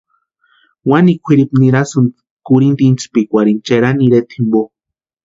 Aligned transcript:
Wani 0.89 1.13
kwʼiripu 1.23 1.55
nirasïnti 1.59 2.19
kurhinta 2.45 2.83
intspikwarhini 2.91 3.63
Cherani 3.65 4.01
ireta 4.07 4.33
jimpo. 4.35 4.61